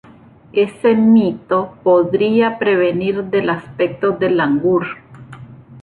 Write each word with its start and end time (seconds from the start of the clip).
Ese 0.53 0.95
mito 0.95 1.75
podría 1.83 2.57
provenir 2.57 3.25
del 3.25 3.51
aspecto 3.51 4.09
del 4.13 4.35
langur. 4.37 4.87